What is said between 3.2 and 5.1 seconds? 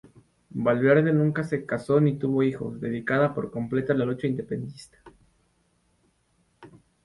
por completo a la lucha independentista.